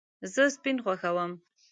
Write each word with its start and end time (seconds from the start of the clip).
زه 0.33 0.43
سپین 0.55 0.77
خوښوم 0.83 1.31